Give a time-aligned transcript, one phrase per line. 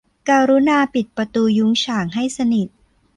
[0.29, 2.67] กรุณาปิดประตูยุ้งฉางให้สนิท